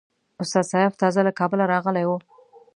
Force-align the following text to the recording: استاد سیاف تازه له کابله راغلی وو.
استاد 0.41 0.65
سیاف 0.71 0.93
تازه 1.01 1.21
له 1.27 1.31
کابله 1.39 1.65
راغلی 1.73 2.03
وو. 2.07 2.17